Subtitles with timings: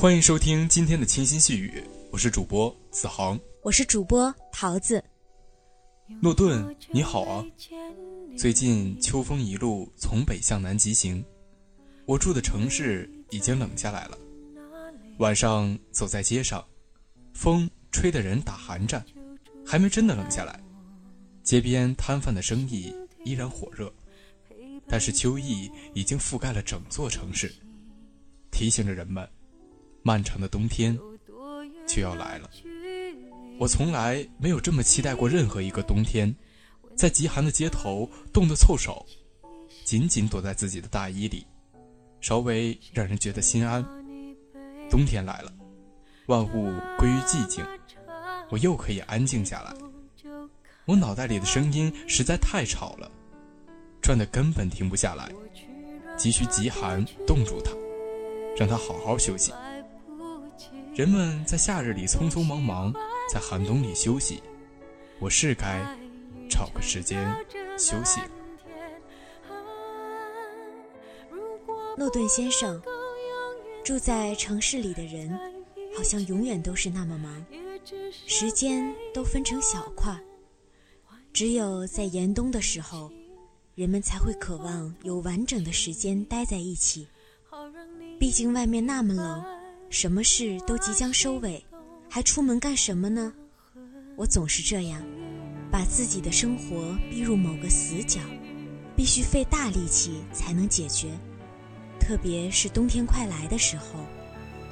[0.00, 5.04] 欢迎收听今天的清新细语，我是主播子航，我是主播桃子。
[6.22, 7.44] 诺顿，你好啊！
[8.34, 11.22] 最近秋风一路从北向南疾行，
[12.06, 14.16] 我住的城市已经冷下来了。
[15.18, 16.64] 晚上走在街上，
[17.34, 19.04] 风吹得人打寒战，
[19.66, 20.58] 还没真的冷下来。
[21.42, 22.90] 街边摊贩的生意
[23.22, 23.92] 依然火热，
[24.88, 27.54] 但是秋意已经覆盖了整座城市，
[28.50, 29.28] 提醒着人们。
[30.02, 30.98] 漫长的冬天
[31.86, 32.50] 就要来了，
[33.58, 36.34] 我从来没有这么期待过任何一个冬天。
[36.96, 39.06] 在极寒的街头，冻得凑手，
[39.84, 41.46] 紧紧躲在自己的大衣里，
[42.20, 43.82] 稍微让人觉得心安。
[44.90, 45.52] 冬天来了，
[46.26, 47.64] 万物归于寂静，
[48.50, 49.74] 我又可以安静下来。
[50.84, 53.10] 我脑袋里的声音实在太吵了，
[54.02, 55.32] 转的根本停不下来，
[56.18, 57.70] 急需极寒冻住它，
[58.58, 59.52] 让它好好休息。
[61.00, 62.92] 人们在夏日里匆匆忙忙，
[63.32, 64.42] 在寒冬里休息。
[65.18, 65.82] 我是该
[66.46, 67.34] 找个时间
[67.78, 68.28] 休息了。
[71.96, 72.78] 诺顿先生，
[73.82, 75.40] 住在城市里的人，
[75.96, 77.46] 好像永远都是那么忙，
[78.26, 80.14] 时间都分成小块。
[81.32, 83.10] 只有在严冬的时候，
[83.74, 87.08] 人们才会渴望有完整的时间待在一起。
[88.18, 89.59] 毕竟外面那么冷。
[89.90, 91.62] 什么事都即将收尾，
[92.08, 93.32] 还出门干什么呢？
[94.16, 95.02] 我总是这样，
[95.68, 98.20] 把自己的生活逼入某个死角，
[98.96, 101.08] 必须费大力气才能解决。
[101.98, 104.06] 特别是冬天快来的时候，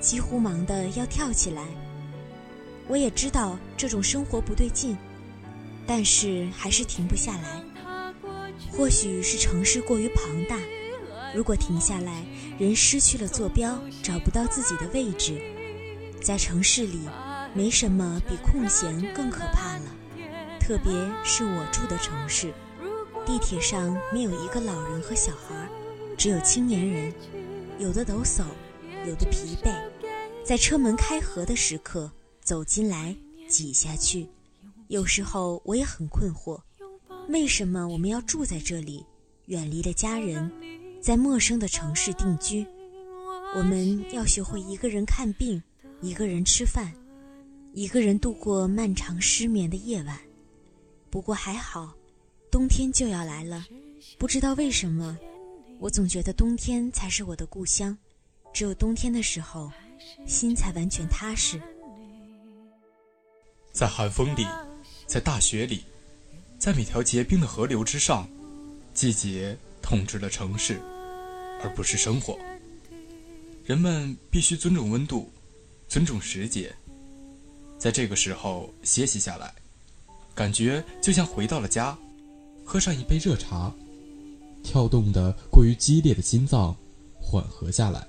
[0.00, 1.64] 几乎忙得要跳起来。
[2.88, 4.96] 我也知道这种生活不对劲，
[5.86, 7.62] 但是还是停不下来。
[8.72, 10.58] 或许是城市过于庞大。
[11.34, 12.24] 如果停下来，
[12.58, 15.40] 人失去了坐标，找不到自己的位置。
[16.22, 17.00] 在城市里，
[17.54, 19.84] 没什么比空闲更可怕了。
[20.60, 20.92] 特别
[21.24, 22.54] 是我住的城市，
[23.26, 25.68] 地铁上没有一个老人和小孩，
[26.16, 27.12] 只有青年人，
[27.78, 28.44] 有的抖擞，
[29.06, 29.74] 有的疲惫。
[30.44, 33.14] 在车门开合的时刻，走进来，
[33.48, 34.28] 挤下去。
[34.88, 36.60] 有时候我也很困惑，
[37.28, 39.04] 为什么我们要住在这里，
[39.46, 40.50] 远离了家人？
[41.04, 42.66] 在陌生的城市定居，
[43.54, 45.62] 我们要学会一个人看病，
[46.00, 46.90] 一个人吃饭，
[47.74, 50.18] 一个人度过漫长失眠的夜晚。
[51.10, 51.92] 不过还好，
[52.50, 53.66] 冬天就要来了。
[54.16, 55.18] 不知道为什么，
[55.78, 57.94] 我总觉得冬天才是我的故乡。
[58.54, 59.70] 只有冬天的时候，
[60.26, 61.60] 心才完全踏实。
[63.72, 64.46] 在寒风里，
[65.06, 65.84] 在大雪里，
[66.58, 68.26] 在每条结冰的河流之上，
[68.94, 70.80] 季节统治了城市。
[71.64, 72.38] 而不是生活。
[73.64, 75.32] 人们必须尊重温度，
[75.88, 76.72] 尊重时节，
[77.78, 79.52] 在这个时候歇息下来，
[80.34, 81.96] 感觉就像回到了家。
[82.66, 83.74] 喝上一杯热茶，
[84.62, 86.74] 跳动的过于激烈的心脏
[87.20, 88.06] 缓和下来，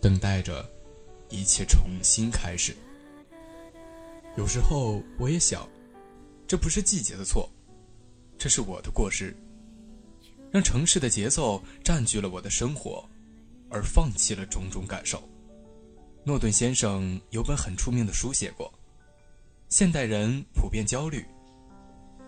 [0.00, 0.68] 等待着
[1.28, 2.74] 一切重新开始。
[4.36, 5.68] 有时候我也想，
[6.46, 7.48] 这不是季节的错，
[8.38, 9.36] 这是我的过失。
[10.54, 13.04] 让城市的节奏占据了我的生活，
[13.68, 15.20] 而放弃了种种感受。
[16.22, 18.72] 诺顿先生有本很出名的书写过：
[19.68, 21.26] 现代人普遍焦虑，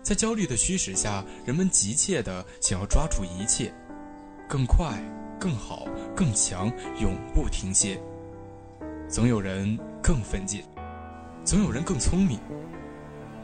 [0.03, 3.73] 在焦虑的驱使下，人们急切地想要抓住一切，
[4.45, 5.01] 更快、
[5.39, 6.67] 更好、更强，
[6.99, 7.97] 永不停歇。
[9.07, 10.61] 总有人更奋进，
[11.45, 12.37] 总有人更聪明。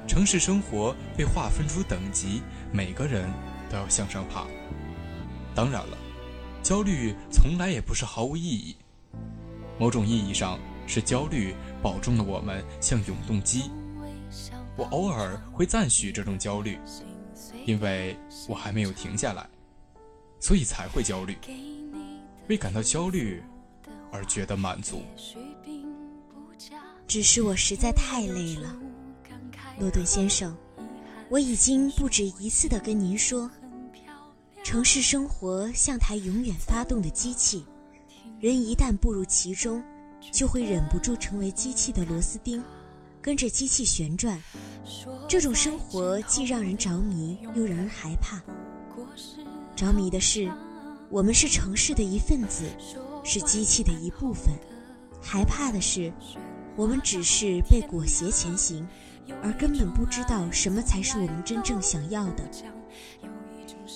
[0.10, 2.42] 城市生活被划分出等级，
[2.74, 3.32] 每个人。
[3.74, 4.46] 都要向上爬。
[5.56, 5.98] 当然了，
[6.62, 8.76] 焦虑从来也不是毫无意义。
[9.80, 13.72] 某种意义上，是焦虑保重了我们像永动机。
[14.78, 16.78] 我偶尔会赞许这种焦虑，
[17.66, 18.16] 因为
[18.48, 19.50] 我还没有停下来，
[20.40, 21.36] 所以才会焦虑。
[22.48, 23.42] 为感到焦虑
[24.12, 25.02] 而觉得满足。
[27.08, 28.76] 只是我实在太累了，
[29.80, 30.56] 诺顿先生。
[31.30, 33.50] 我已经不止一次的跟您说。
[34.64, 37.66] 城市生活像台永远发动的机器，
[38.40, 39.84] 人一旦步入其中，
[40.32, 42.64] 就会忍不住成为机器的螺丝钉，
[43.22, 44.42] 跟着机器旋转。
[45.28, 48.42] 这种生活既让人着迷，又让人害怕。
[49.76, 50.50] 着迷的是，
[51.10, 52.64] 我们是城市的一份子，
[53.22, 54.56] 是机器的一部分；
[55.22, 56.12] 害怕的是，
[56.78, 58.88] 我们只是被裹挟前行，
[59.44, 62.50] 而根本不知道什么才是我们真正想要的。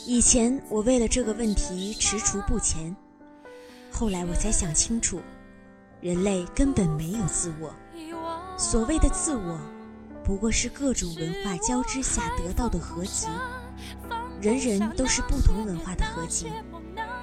[0.06, 2.96] 以前我为了这个问题踟蹰不前，
[3.92, 5.22] 后来我才想清楚，
[6.02, 7.74] 人类根本没有自我。
[8.58, 9.60] 所谓的自我，
[10.24, 13.28] 不过是各种文化交织下得到的合集。
[14.42, 16.48] 人人都是不同文化的合集，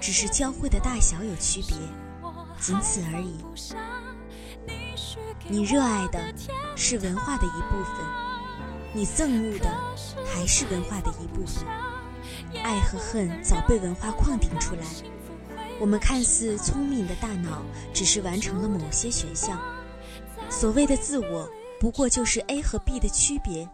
[0.00, 1.76] 只是交汇的大小有区别，
[2.61, 3.37] 仅此而已。
[5.49, 6.21] 你热爱的
[6.76, 8.05] 是文化的一部分，
[8.93, 9.71] 你憎恶的
[10.26, 11.65] 还是文化的一部分。
[12.58, 14.84] 爱和恨早被文化框定出来，
[15.80, 17.62] 我们看似聪明的大脑
[17.92, 19.60] 只是完成了某些选项。
[20.50, 21.48] 所谓的自我，
[21.80, 23.68] 不过就是 A 和 B 的区别，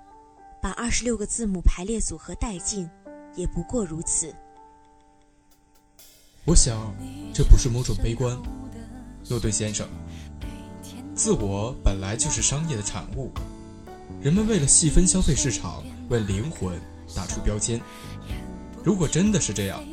[0.63, 2.89] 把二十六个字母排列组合带进，
[3.35, 4.35] 也不过如此。
[6.45, 6.95] 我想，
[7.35, 8.37] 这不是某种悲观，
[9.29, 9.87] 诺顿先生。
[11.15, 13.31] 自我本来就是商业的产物，
[14.23, 16.81] 人们为了细分消费市场，为灵魂
[17.15, 17.79] 打出标签。
[18.83, 19.85] 如果真的是这样，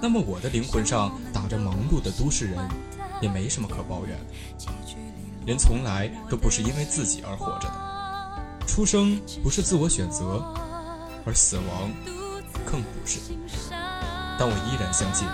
[0.00, 2.58] 那么我的灵魂上打着忙碌的都市人，
[3.20, 4.16] 也没什么可抱怨。
[5.46, 10.44] 人从来都不是因为自己而活着的，出生不是自我选择，
[11.24, 11.90] 而死亡
[12.64, 13.18] 更不是。
[14.38, 15.26] 但我依然相信，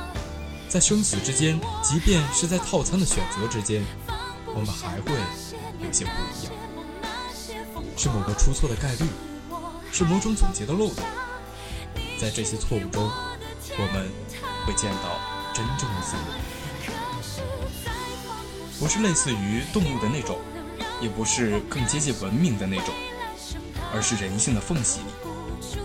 [0.69, 3.84] 在生死之间，即便是在套餐的选择之间，
[4.46, 5.12] 我们还会
[5.84, 6.52] 有些不一样。
[7.96, 9.04] 是某个出错的概率，
[9.93, 11.04] 是某种总结的漏洞。
[12.19, 13.11] 在这些错误中，
[13.79, 14.11] 我们
[14.67, 15.19] 会见到
[15.55, 16.29] 真正的自我。
[18.79, 20.39] 不是类似于动物的那种，
[21.01, 22.95] 也不是更接近文明的那种，
[23.95, 25.07] 而是人性的缝隙里，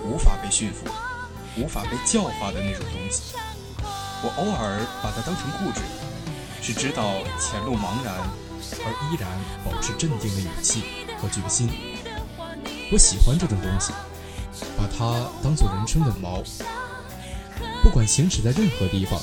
[0.03, 0.85] 无法被驯服、
[1.57, 3.35] 无法被教化的那种东西。
[4.23, 5.81] 我偶尔把它当成固执，
[6.61, 8.15] 是知道前路茫然
[8.83, 9.29] 而依然
[9.65, 10.83] 保持镇定的勇气
[11.17, 11.69] 和决心。
[12.91, 13.93] 我喜欢这种东西。
[14.77, 16.43] 把它当做人生的锚，
[17.83, 19.19] 不管行驶在任何地方，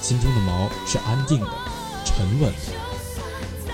[0.00, 1.48] 心中的锚是安定的、
[2.04, 2.72] 沉稳的。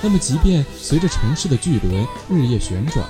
[0.02, 3.08] 那么，即便随着城市的巨轮日夜旋转，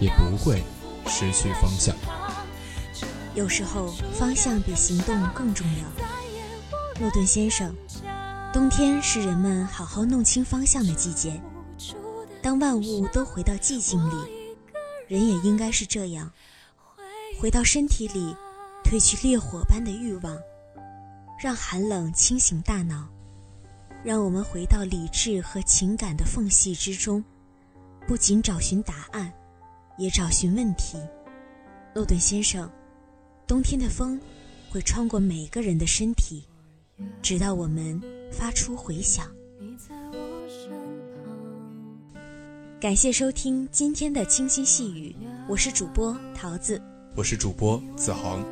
[0.00, 0.62] 也不会
[1.06, 1.94] 失去方向。
[3.34, 7.00] 有时候，方向比行动更重要。
[7.00, 7.74] 诺顿先生，
[8.50, 11.38] 冬天是人们好好弄清方向的季节。
[12.40, 14.14] 当万物都回到寂静里，
[15.06, 16.32] 人也应该是这样。
[17.38, 18.34] 回到身体里，
[18.84, 20.36] 褪去烈火般的欲望，
[21.38, 23.08] 让寒冷清醒大脑，
[24.02, 27.22] 让我们回到理智和情感的缝隙之中，
[28.06, 29.32] 不仅找寻答案，
[29.98, 30.98] 也找寻问题。
[31.94, 32.70] 诺顿先生，
[33.46, 34.18] 冬天的风
[34.70, 36.42] 会穿过每个人的身体，
[37.20, 38.00] 直到我们
[38.32, 39.26] 发出回响。
[42.80, 45.14] 感谢收听今天的清新细语，
[45.48, 46.80] 我是主播桃子。
[47.16, 48.44] 我是主播子恒，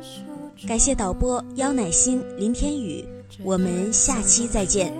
[0.67, 3.05] 感谢导播幺乃心、林天宇，
[3.43, 4.91] 我们下期再见。